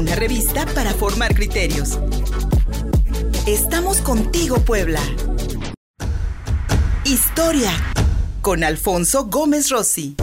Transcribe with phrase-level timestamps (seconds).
[0.00, 1.98] una revista para formar criterios.
[3.46, 5.00] Estamos contigo, Puebla.
[7.04, 7.70] Historia
[8.40, 10.16] con Alfonso Gómez Rossi.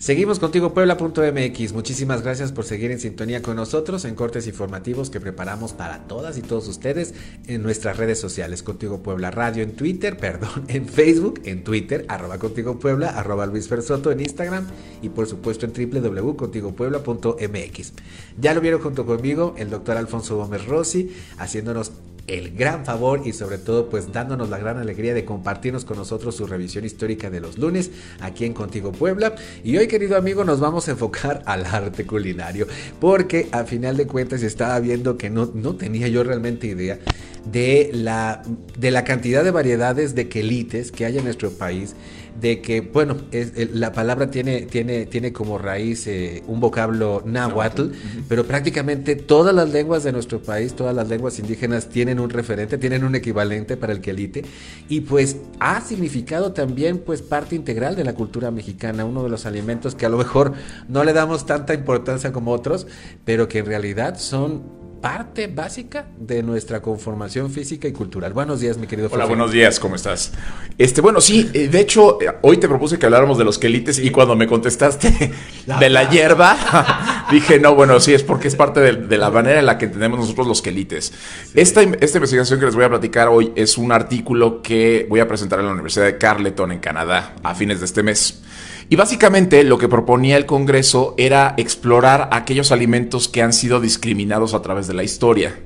[0.00, 1.74] Seguimos contigo Puebla.mx.
[1.74, 6.38] Muchísimas gracias por seguir en sintonía con nosotros en cortes informativos que preparamos para todas
[6.38, 7.12] y todos ustedes
[7.46, 8.62] en nuestras redes sociales.
[8.62, 13.68] Contigo Puebla Radio en Twitter, perdón, en Facebook, en Twitter, arroba Contigo Puebla, arroba Luis
[13.68, 14.66] Fersoto en Instagram
[15.02, 17.92] y por supuesto en www.contigopuebla.mx.
[18.40, 21.92] Ya lo vieron junto conmigo el doctor Alfonso Gómez Rossi haciéndonos
[22.26, 26.36] el gran favor y sobre todo pues dándonos la gran alegría de compartirnos con nosotros
[26.36, 29.34] su revisión histórica de los lunes aquí en Contigo Puebla.
[29.64, 32.66] Y hoy querido amigo nos vamos a enfocar al arte culinario
[33.00, 36.98] porque a final de cuentas estaba viendo que no, no tenía yo realmente idea
[37.44, 38.42] de la,
[38.78, 41.94] de la cantidad de variedades de quelites que hay en nuestro país
[42.38, 47.88] de que, bueno, es, la palabra tiene, tiene, tiene como raíz eh, un vocablo náhuatl,
[48.28, 52.78] pero prácticamente todas las lenguas de nuestro país, todas las lenguas indígenas tienen un referente,
[52.78, 54.44] tienen un equivalente para el quelite,
[54.88, 59.46] y pues ha significado también pues parte integral de la cultura mexicana, uno de los
[59.46, 60.52] alimentos que a lo mejor
[60.88, 62.86] no le damos tanta importancia como otros,
[63.24, 68.32] pero que en realidad son parte básica de nuestra conformación física y cultural.
[68.32, 70.32] Buenos días, mi querido Hola, buenos días, ¿cómo estás?
[70.76, 73.98] Este, bueno, sí, eh, de hecho, eh, hoy te propuse que habláramos de los quelites
[73.98, 75.32] y cuando me contestaste
[75.80, 79.66] de la hierba, dije, no, bueno, sí, es porque es parte de, la manera en
[79.66, 81.12] la que entendemos nosotros los quelites.
[81.54, 85.28] Esta, esta investigación que les voy a platicar hoy es un artículo que voy a
[85.28, 88.42] presentar en la Universidad de Carleton, en Canadá, a fines de este mes.
[88.90, 94.52] Y básicamente lo que proponía el Congreso era explorar aquellos alimentos que han sido discriminados
[94.52, 95.60] a través de la historia.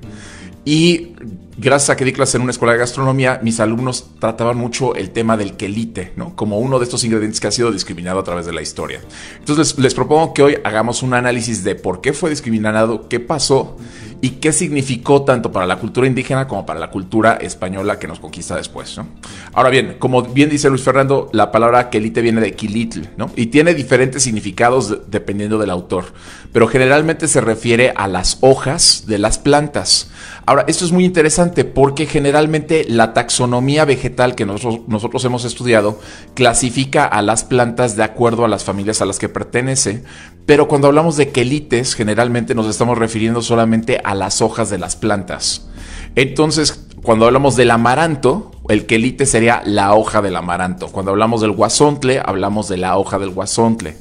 [0.66, 1.14] Y
[1.56, 5.08] gracias a que di clases en una escuela de gastronomía, mis alumnos trataban mucho el
[5.08, 6.36] tema del quelite, ¿no?
[6.36, 9.00] Como uno de estos ingredientes que ha sido discriminado a través de la historia.
[9.38, 13.78] Entonces les propongo que hoy hagamos un análisis de por qué fue discriminado, qué pasó
[14.24, 18.20] y qué significó tanto para la cultura indígena como para la cultura española que nos
[18.20, 18.96] conquista después.
[18.96, 19.06] ¿no?
[19.52, 23.30] Ahora bien, como bien dice Luis Fernando, la palabra quelite viene de quilitl ¿no?
[23.36, 26.06] y tiene diferentes significados dependiendo del autor,
[26.54, 30.10] pero generalmente se refiere a las hojas de las plantas.
[30.46, 36.00] Ahora, esto es muy interesante porque generalmente la taxonomía vegetal que nosotros, nosotros hemos estudiado
[36.32, 40.02] clasifica a las plantas de acuerdo a las familias a las que pertenece,
[40.46, 44.96] pero cuando hablamos de quelites, generalmente nos estamos refiriendo solamente a las hojas de las
[44.96, 45.66] plantas.
[46.14, 50.88] Entonces, cuando hablamos del amaranto, el quelite sería la hoja del amaranto.
[50.88, 53.96] Cuando hablamos del guasontle, hablamos de la hoja del guasontle.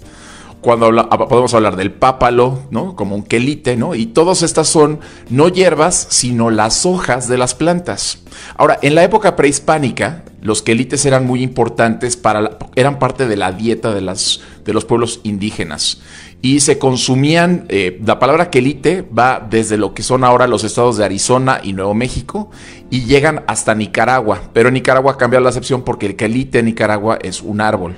[0.64, 2.96] Cuando ah, podemos hablar del pápalo, ¿no?
[2.96, 3.94] Como un quelite, ¿no?
[3.94, 8.24] Y todas estas son no hierbas, sino las hojas de las plantas.
[8.56, 13.52] Ahora, en la época prehispánica, los quelites eran muy importantes para eran parte de la
[13.52, 16.02] dieta de, las, de los pueblos indígenas
[16.44, 20.98] y se consumían, eh, la palabra quelite va desde lo que son ahora los estados
[20.98, 22.52] de Arizona y Nuevo México
[22.90, 27.18] y llegan hasta Nicaragua, pero en Nicaragua cambia la acepción porque el quelite en Nicaragua
[27.22, 27.96] es un árbol.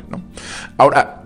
[0.78, 1.25] Ahora,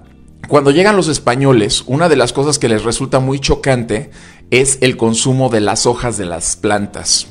[0.50, 4.10] cuando llegan los españoles, una de las cosas que les resulta muy chocante
[4.50, 7.28] es el consumo de las hojas de las plantas.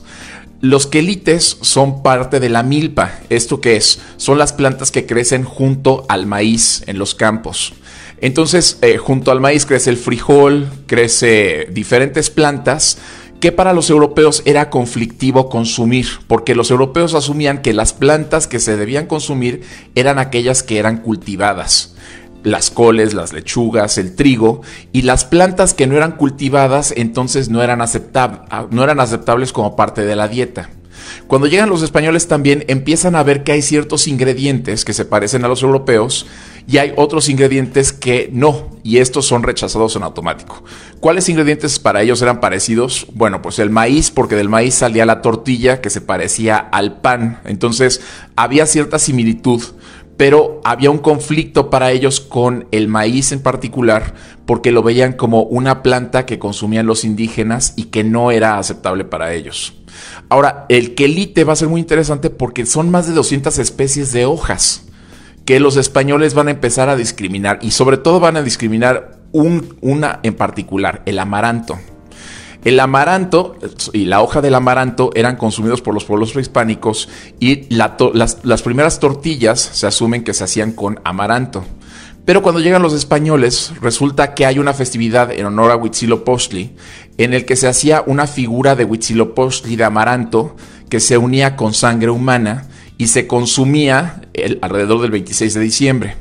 [0.61, 3.19] Los quelites son parte de la milpa.
[3.29, 4.01] ¿Esto qué es?
[4.19, 7.75] Son las plantas que crecen junto al maíz en los campos.
[8.21, 12.99] Entonces, eh, junto al maíz crece el frijol, crece diferentes plantas
[13.41, 18.61] que para los europeos era conflictivo consumir, porque los europeos asumían que las plantas que
[18.61, 19.63] se debían consumir
[19.97, 21.97] eran aquellas que eran cultivadas
[22.51, 27.63] las coles, las lechugas, el trigo, y las plantas que no eran cultivadas entonces no
[27.63, 27.81] eran,
[28.71, 30.71] no eran aceptables como parte de la dieta.
[31.27, 35.45] Cuando llegan los españoles también empiezan a ver que hay ciertos ingredientes que se parecen
[35.45, 36.27] a los europeos
[36.67, 40.63] y hay otros ingredientes que no, y estos son rechazados en automático.
[41.01, 43.07] ¿Cuáles ingredientes para ellos eran parecidos?
[43.15, 47.41] Bueno, pues el maíz, porque del maíz salía la tortilla que se parecía al pan,
[47.45, 48.03] entonces
[48.37, 49.63] había cierta similitud
[50.19, 54.15] pero había un conflicto para ellos con el maíz en particular
[54.45, 59.05] porque lo veían como una planta que consumían los indígenas y que no era aceptable
[59.05, 59.75] para ellos.
[60.29, 64.27] Ahora, el quelite va a ser muy interesante porque son más de 200 especies de
[64.27, 64.85] hojas
[65.45, 70.19] que los españoles van a empezar a discriminar y sobre todo van a discriminar una
[70.25, 71.79] en particular, el amaranto.
[72.65, 73.57] El amaranto
[73.93, 77.09] y la hoja del amaranto eran consumidos por los pueblos prehispánicos
[77.39, 81.65] y las, primeras tortillas se asumen que se hacían con amaranto.
[82.25, 86.77] Pero cuando llegan los españoles, resulta que hay una festividad en honor a Huitzilopochtli,
[87.17, 90.55] en el que se hacía una figura de Huitzilopochtli de amaranto
[90.91, 92.67] que se unía con sangre humana
[92.99, 94.21] y se consumía
[94.61, 96.17] alrededor del 26 de diciembre.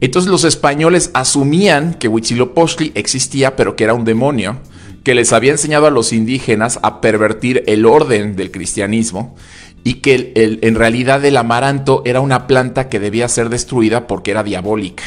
[0.00, 4.58] Entonces los españoles asumían que Huitzilopochtli existía, pero que era un demonio,
[5.02, 9.34] que les había enseñado a los indígenas a pervertir el orden del cristianismo
[9.82, 14.42] y que en realidad el amaranto era una planta que debía ser destruida porque era
[14.42, 15.04] diabólica.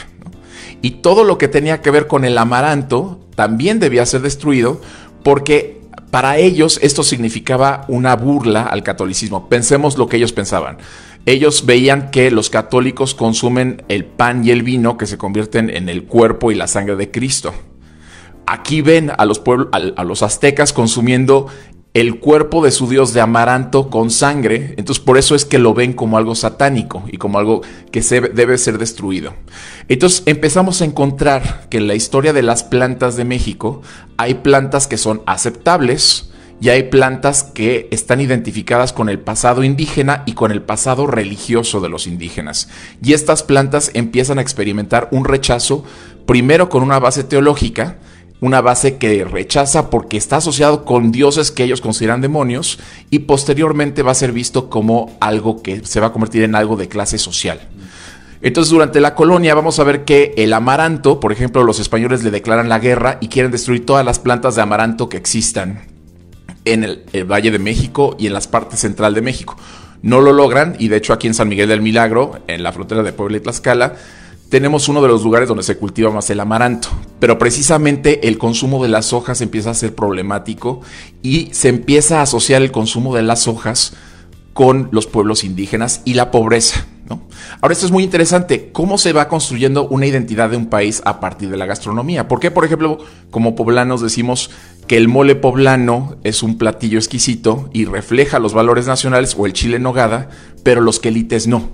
[0.81, 4.81] Y todo lo que tenía que ver con el amaranto también debía ser destruido
[5.23, 9.47] porque para ellos esto significaba una burla al catolicismo.
[9.47, 10.77] Pensemos lo que ellos pensaban.
[11.25, 15.87] Ellos veían que los católicos consumen el pan y el vino que se convierten en
[15.87, 17.53] el cuerpo y la sangre de Cristo.
[18.45, 19.41] Aquí ven a los,
[19.71, 21.47] a los aztecas consumiendo
[21.93, 25.75] el cuerpo de su dios de amaranto con sangre, entonces por eso es que lo
[25.75, 27.61] ven como algo satánico y como algo
[27.91, 29.35] que se debe ser destruido.
[29.89, 33.83] Entonces empezamos a encontrar que en la historia de las plantas de México
[34.17, 40.23] hay plantas que son aceptables y hay plantas que están identificadas con el pasado indígena
[40.25, 42.69] y con el pasado religioso de los indígenas.
[43.03, 45.83] Y estas plantas empiezan a experimentar un rechazo
[46.25, 47.97] primero con una base teológica,
[48.43, 52.77] una base que rechaza porque está asociado con dioses que ellos consideran demonios
[53.09, 56.75] y posteriormente va a ser visto como algo que se va a convertir en algo
[56.75, 57.61] de clase social.
[58.41, 62.31] Entonces durante la colonia vamos a ver que el amaranto, por ejemplo, los españoles le
[62.31, 65.83] declaran la guerra y quieren destruir todas las plantas de amaranto que existan
[66.65, 69.55] en el, Valle de México y en las partes central de México.
[70.01, 73.03] No lo logran y de hecho aquí en San Miguel del Milagro, en la frontera
[73.03, 73.95] de Puebla y Tlaxcala,
[74.53, 76.89] tenemos uno de los lugares donde se cultiva más el amaranto,
[77.19, 80.81] pero precisamente el consumo de las hojas empieza a ser problemático
[81.23, 83.93] y se empieza a asociar el consumo de las hojas
[84.53, 86.85] con los pueblos indígenas y la pobreza.
[87.61, 91.19] Ahora, esto es muy interesante, cómo se va construyendo una identidad de un país a
[91.19, 92.27] partir de la gastronomía.
[92.27, 92.99] ¿Por qué, por ejemplo,
[93.31, 94.51] como poblanos decimos
[94.85, 99.53] que el mole poblano es un platillo exquisito y refleja los valores nacionales o el
[99.53, 100.29] chile nogada,
[100.61, 101.69] pero los quelites no?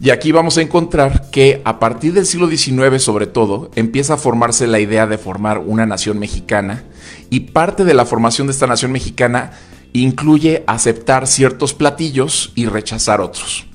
[0.00, 4.18] Y aquí vamos a encontrar que a partir del siglo XIX sobre todo empieza a
[4.18, 6.84] formarse la idea de formar una nación mexicana
[7.30, 9.52] y parte de la formación de esta nación mexicana
[9.92, 13.66] incluye aceptar ciertos platillos y rechazar otros.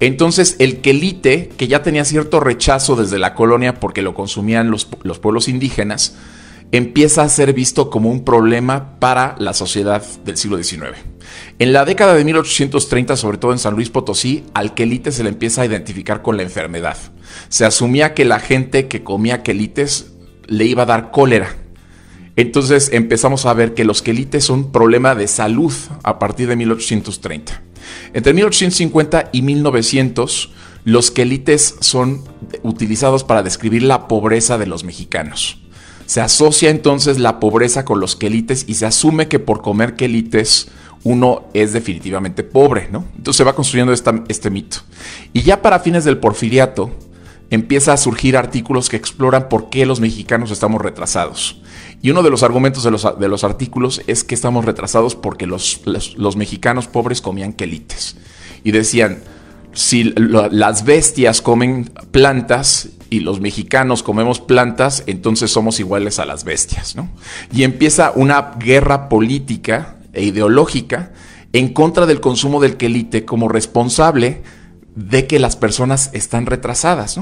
[0.00, 4.88] Entonces el quelite, que ya tenía cierto rechazo desde la colonia porque lo consumían los,
[5.02, 6.16] los pueblos indígenas,
[6.72, 11.15] empieza a ser visto como un problema para la sociedad del siglo XIX.
[11.58, 15.30] En la década de 1830, sobre todo en San Luis Potosí, al quelite se le
[15.30, 16.96] empieza a identificar con la enfermedad.
[17.48, 20.12] Se asumía que la gente que comía quelites
[20.46, 21.56] le iba a dar cólera.
[22.36, 27.62] Entonces empezamos a ver que los quelites son problema de salud a partir de 1830.
[28.12, 30.52] Entre 1850 y 1900,
[30.84, 32.24] los quelites son
[32.62, 35.58] utilizados para describir la pobreza de los mexicanos.
[36.06, 40.68] Se asocia entonces la pobreza con los quelites y se asume que por comer quelites
[41.06, 43.04] uno es definitivamente pobre, ¿no?
[43.16, 44.78] Entonces se va construyendo este mito.
[45.32, 46.90] Y ya para fines del porfiriato
[47.48, 51.62] empieza a surgir artículos que exploran por qué los mexicanos estamos retrasados.
[52.02, 55.46] Y uno de los argumentos de los, de los artículos es que estamos retrasados porque
[55.46, 58.16] los, los, mexicanos pobres comían quelites.
[58.64, 59.22] Y decían,
[59.74, 66.42] si las bestias comen plantas y los mexicanos comemos plantas, entonces somos iguales a las
[66.42, 67.08] bestias, ¿no?
[67.52, 71.12] Y empieza una guerra política e ideológica
[71.52, 74.42] en contra del consumo del quelite como responsable
[74.96, 77.20] de que las personas están retrasadas.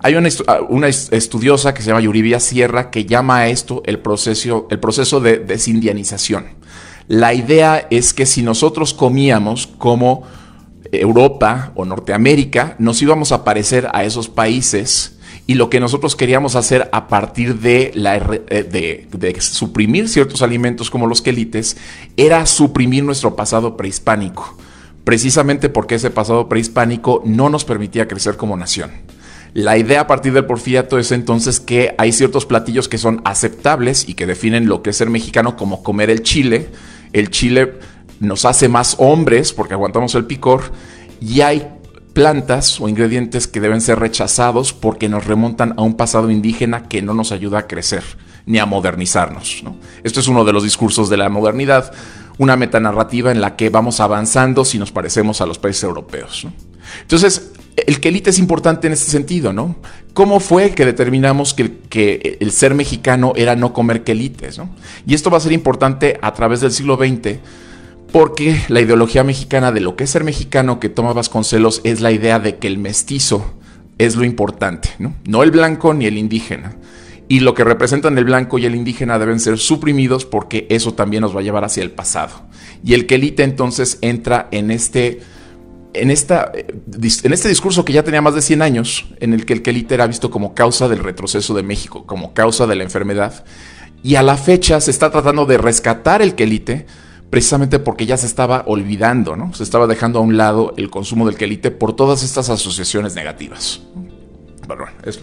[0.00, 0.28] Hay una,
[0.68, 5.20] una, estudiosa que se llama Yuribia Sierra que llama a esto el proceso, el proceso
[5.20, 6.46] de desindianización.
[7.06, 10.24] La idea es que si nosotros comíamos como
[10.90, 15.13] Europa o Norteamérica, nos íbamos a parecer a esos países
[15.46, 20.90] y lo que nosotros queríamos hacer a partir de, la, eh, de, suprimir ciertos alimentos
[20.90, 21.76] como los quelites
[22.16, 24.56] era suprimir nuestro pasado prehispánico,
[25.04, 28.90] precisamente porque ese pasado prehispánico no nos permitía crecer como nación.
[29.52, 34.08] La idea a partir del porfiriato es entonces que hay ciertos platillos que son aceptables
[34.08, 36.70] y que definen lo que es ser mexicano como comer el chile.
[37.12, 37.74] El chile
[38.18, 40.72] nos hace más hombres porque aguantamos el picor
[41.20, 41.68] y hay
[42.14, 47.02] plantas o ingredientes que deben ser rechazados porque nos remontan a un pasado indígena que
[47.02, 48.04] no nos ayuda a crecer
[48.46, 49.64] ni a modernizarnos.
[50.02, 51.92] Esto es uno de los discursos de la modernidad,
[52.38, 56.46] una metanarrativa en la que vamos avanzando si nos parecemos a los países europeos.
[57.02, 59.76] Entonces, el quelite es importante en este sentido, ¿no?
[60.12, 64.60] ¿Cómo fue que determinamos que, que el ser mexicano era no comer quelites?
[65.06, 67.40] Y esto va a ser importante a través del siglo XX
[68.14, 72.12] porque la ideología mexicana de lo que es ser mexicano que toma Vasconcelos es la
[72.12, 73.54] idea de que el mestizo
[73.98, 75.16] es lo importante, ¿no?
[75.24, 76.76] No el blanco ni el indígena.
[77.26, 81.22] Y lo que representan el blanco y el indígena deben ser suprimidos porque eso también
[81.22, 82.42] nos va a llevar hacia el pasado.
[82.84, 85.20] Y el quelite entonces entra en este
[85.92, 89.54] en, esta, en este discurso que ya tenía más de 100 años, en el que
[89.54, 93.44] el quelite era visto como causa del retroceso de México, como causa de la enfermedad,
[94.04, 96.86] y a la fecha se está tratando de rescatar el quelite
[97.34, 99.52] precisamente porque ya se estaba olvidando, ¿no?
[99.54, 103.82] Se estaba dejando a un lado el consumo del quelite por todas estas asociaciones negativas.
[104.68, 105.18] Bueno, es...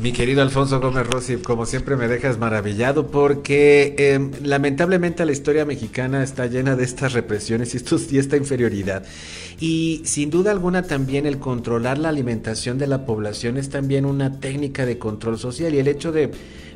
[0.00, 5.64] Mi querido Alfonso Gómez Rossi, como siempre me dejas maravillado porque em, lamentablemente la historia
[5.64, 9.04] mexicana está llena de estas represiones y, estos, y esta inferioridad.
[9.58, 14.38] Y sin duda alguna también el controlar la alimentación de la población es también una
[14.38, 16.30] técnica de control social y el hecho de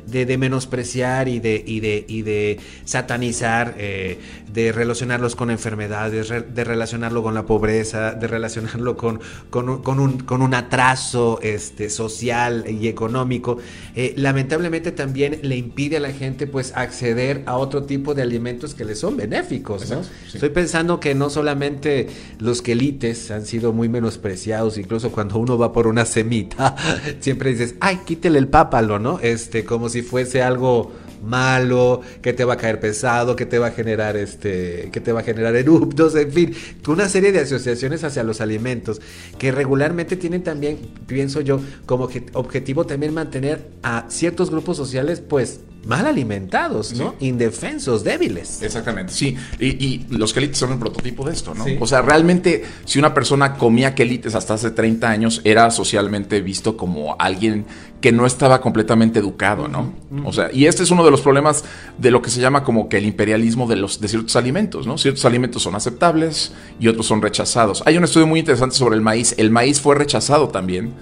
[0.05, 4.19] de, menospreciar y de, y de, y de satanizar, eh,
[4.51, 9.19] de relacionarlos con enfermedades, de relacionarlo con la pobreza, de relacionarlo con,
[9.49, 13.57] con, un, con un, atraso este, social y económico,
[13.95, 18.73] eh, lamentablemente también le impide a la gente pues acceder a otro tipo de alimentos
[18.73, 19.91] que le son benéficos.
[20.33, 22.07] Estoy pensando que no solamente
[22.39, 26.75] los quelites han sido muy menospreciados, incluso cuando uno va por una semita,
[27.19, 29.19] siempre dices, ay, quítele el pápalo, ¿no?
[29.19, 30.91] Este, como si fuese algo
[31.23, 35.11] malo, que te va a caer pesado, que te va a generar este, que te
[35.11, 36.55] va a generar eruptos, en fin,
[36.87, 39.01] una serie de asociaciones hacia los alimentos
[39.37, 45.61] que regularmente tienen también, pienso yo, como objetivo también mantener a ciertos grupos sociales pues
[45.85, 47.15] mal alimentados, ¿no?
[47.19, 48.61] Indefensos, débiles.
[48.61, 49.35] Exactamente, sí.
[49.59, 51.65] Y, los quelites son el prototipo de esto, ¿no?
[51.79, 56.77] O sea, realmente, si una persona comía quelites hasta hace 30 años, era socialmente visto
[56.77, 57.65] como alguien
[58.03, 59.93] que no estaba completamente educado, ¿no?
[60.25, 61.63] O sea, y este es uno de los problemas
[61.97, 64.97] de lo que se llama como que el imperialismo de los de ciertos alimentos, ¿no?
[64.97, 67.81] Ciertos alimentos son aceptables y otros son rechazados.
[67.85, 69.35] Hay un estudio muy interesante sobre el maíz.
[69.37, 70.93] El maíz fue rechazado también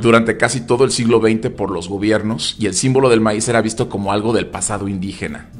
[0.00, 3.62] durante casi todo el siglo XX por los gobiernos y el símbolo del maíz era
[3.62, 5.50] visto como algo del pasado indígena.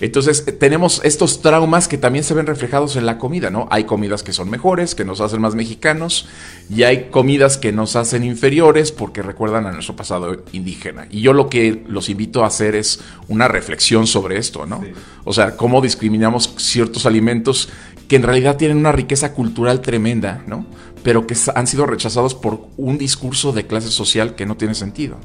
[0.00, 3.68] Entonces tenemos estos traumas que también se ven reflejados en la comida, ¿no?
[3.70, 6.26] Hay comidas que son mejores, que nos hacen más mexicanos,
[6.68, 11.06] y hay comidas que nos hacen inferiores porque recuerdan a nuestro pasado indígena.
[11.08, 14.82] Y yo lo que los invito a hacer es una reflexión sobre esto, ¿no?
[15.22, 17.68] O sea, cómo discriminamos ciertos alimentos
[18.08, 20.66] que en realidad tienen una riqueza cultural tremenda, ¿no?
[21.02, 25.16] Pero que han sido rechazados por un discurso de clase social que no tiene sentido.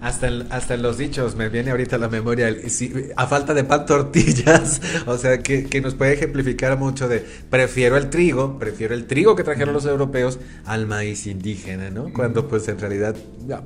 [0.00, 2.54] Hasta, hasta en los dichos me viene ahorita a la memoria,
[3.16, 7.96] a falta de pan tortillas, o sea, que, que, nos puede ejemplificar mucho de, prefiero
[7.96, 12.12] el trigo, prefiero el trigo que trajeron los europeos al maíz indígena, ¿no?
[12.12, 13.14] Cuando pues en realidad,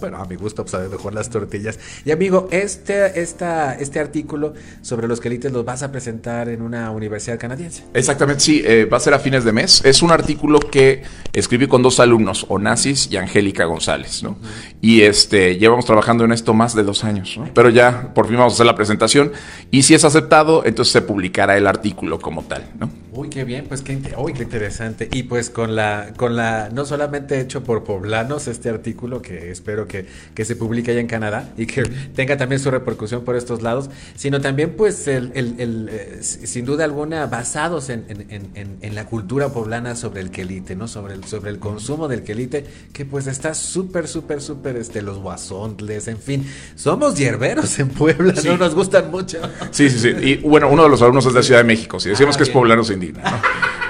[0.01, 1.79] bueno, a mi gusto, pues mejor las tortillas.
[2.05, 6.91] Y amigo, este, esta, este artículo sobre los quelites los vas a presentar en una
[6.91, 7.85] universidad canadiense.
[7.95, 9.83] Exactamente, sí, eh, va a ser a fines de mes.
[9.85, 14.37] Es un artículo que escribí con dos alumnos, Onassis y Angélica González, ¿no?
[14.81, 18.55] Y este, llevamos trabajando en esto más de dos años, pero ya por fin vamos
[18.55, 19.33] a hacer la presentación
[19.71, 22.91] y si es aceptado, entonces se publicará el artículo como tal, ¿no?
[23.17, 25.09] Uy, qué bien, pues qué, uy, qué interesante.
[25.13, 29.87] Y pues con la, con la, no solamente hecho por poblanos este artículo, que espero
[29.87, 31.85] que, que se publique allá en Canadá y que
[32.17, 36.85] tenga también su repercusión por estos lados, sino también pues el, el, eh, sin duda
[36.85, 40.89] alguna basados en, en, en, en, la cultura poblana sobre el quelite, ¿no?
[40.89, 45.19] Sobre el, sobre el consumo del quelite, que pues está súper, súper, súper, este, los
[45.19, 49.39] guasontles, en fin, somos hierberos en Puebla, no nos gustan mucho.
[49.71, 50.09] Sí, sí, sí.
[50.23, 52.01] Y bueno, uno de los alumnos es de Ciudad de México.
[52.01, 53.43] Si decimos ah, que es poblano, se indigna.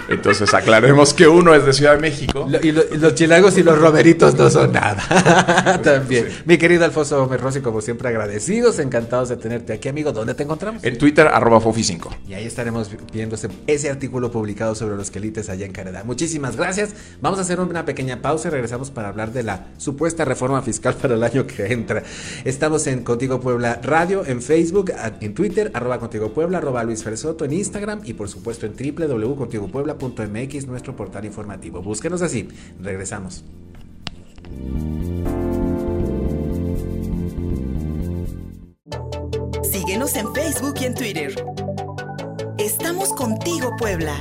[0.09, 2.47] Entonces aclaremos que uno es de Ciudad de México.
[2.63, 5.81] y, los chilangos y los romeritos no son nada.
[5.85, 6.29] También.
[6.45, 10.13] Mi querido Alfonso Gómez Rossi, como siempre, agradecidos, encantados de tenerte aquí, amigo.
[10.13, 10.85] ¿Dónde te encontramos?
[10.85, 12.09] En Twitter, arroba Fofi5.
[12.29, 16.03] Y ahí estaremos viendo ese, artículo publicado sobre los quelites allá en Canadá.
[16.05, 16.95] Muchísimas gracias.
[17.21, 20.95] Vamos a hacer una pequeña pausa y regresamos para hablar de la supuesta reforma fiscal
[21.01, 22.03] para el año que entra.
[22.45, 27.45] Estamos en Contigo Puebla Radio, en Facebook, en Twitter, arroba Contigo Puebla, arroba Luis Fersoto,
[27.45, 31.83] en Instagram y por supuesto en www.contigopuebla .mx, nuestro portal informativo.
[31.83, 32.49] Búsquenos así.
[32.81, 33.45] Regresamos.
[39.63, 41.45] Síguenos en Facebook y en Twitter.
[42.59, 44.17] Estamos contigo, Puebla.